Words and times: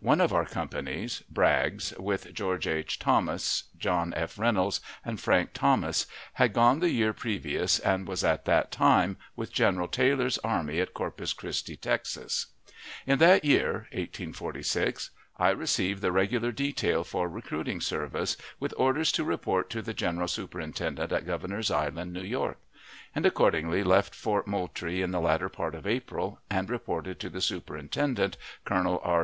One 0.00 0.20
of 0.20 0.32
our 0.32 0.44
companies 0.44 1.22
(Bragg's), 1.30 1.92
with 2.00 2.34
George 2.34 2.66
H. 2.66 2.98
Thomas, 2.98 3.68
John 3.78 4.12
F. 4.16 4.36
Reynolds, 4.36 4.80
and 5.04 5.20
Frank 5.20 5.50
Thomas, 5.54 6.06
had 6.32 6.52
gone 6.52 6.80
the 6.80 6.90
year 6.90 7.12
previous 7.12 7.78
and 7.78 8.08
was 8.08 8.24
at 8.24 8.44
that 8.46 8.72
time 8.72 9.18
with 9.36 9.52
General 9.52 9.86
Taylor's 9.86 10.36
army 10.38 10.80
at 10.80 10.94
Corpus 10.94 11.32
Christi, 11.32 11.76
Texas. 11.76 12.46
In 13.06 13.20
that 13.20 13.44
year 13.44 13.86
(1846) 13.92 15.10
I 15.38 15.50
received 15.50 16.02
the 16.02 16.10
regular 16.10 16.50
detail 16.50 17.04
for 17.04 17.28
recruiting 17.28 17.80
service, 17.80 18.36
with 18.58 18.74
orders 18.76 19.12
to 19.12 19.22
report 19.22 19.70
to 19.70 19.80
the 19.80 19.94
general 19.94 20.26
superintendent 20.26 21.12
at 21.12 21.24
Governor's 21.24 21.70
Island, 21.70 22.12
New 22.12 22.22
York; 22.24 22.58
and 23.14 23.24
accordingly 23.24 23.84
left 23.84 24.12
Fort 24.12 24.48
Moultrie 24.48 25.02
in 25.02 25.12
the 25.12 25.20
latter 25.20 25.48
part 25.48 25.76
of 25.76 25.86
April, 25.86 26.40
and 26.50 26.68
reported 26.68 27.20
to 27.20 27.30
the 27.30 27.40
superintendent, 27.40 28.36
Colonel 28.64 29.00
R. 29.04 29.16